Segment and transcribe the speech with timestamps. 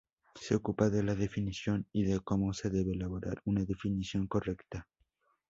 [0.33, 4.87] Se ocupa de la definición y de cómo se debe elaborar una definición correcta.